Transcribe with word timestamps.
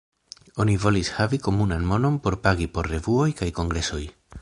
Oni 0.63 0.77
volis 0.85 1.11
havi 1.17 1.39
komunan 1.49 1.87
monon 1.93 2.19
por 2.25 2.41
pagi 2.49 2.71
por 2.79 2.93
revuoj 2.97 3.33
kaj 3.43 3.55
kongresoj. 3.61 4.05